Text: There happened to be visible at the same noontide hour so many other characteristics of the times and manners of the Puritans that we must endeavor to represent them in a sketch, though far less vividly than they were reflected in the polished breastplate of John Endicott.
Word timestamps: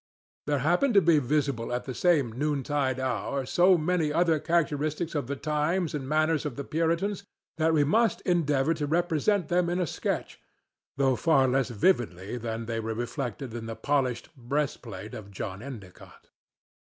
There 0.47 0.57
happened 0.65 0.95
to 0.95 1.01
be 1.01 1.19
visible 1.19 1.71
at 1.71 1.83
the 1.85 1.93
same 1.93 2.31
noontide 2.31 2.99
hour 2.99 3.45
so 3.45 3.77
many 3.77 4.11
other 4.11 4.39
characteristics 4.39 5.13
of 5.13 5.27
the 5.27 5.35
times 5.35 5.93
and 5.93 6.09
manners 6.09 6.43
of 6.43 6.55
the 6.55 6.63
Puritans 6.63 7.23
that 7.57 7.71
we 7.75 7.83
must 7.83 8.19
endeavor 8.21 8.73
to 8.73 8.87
represent 8.87 9.47
them 9.47 9.69
in 9.69 9.79
a 9.79 9.85
sketch, 9.85 10.39
though 10.97 11.15
far 11.15 11.47
less 11.47 11.69
vividly 11.69 12.35
than 12.37 12.65
they 12.65 12.79
were 12.79 12.95
reflected 12.95 13.53
in 13.53 13.67
the 13.67 13.75
polished 13.75 14.35
breastplate 14.35 15.13
of 15.13 15.29
John 15.29 15.61
Endicott. 15.61 16.31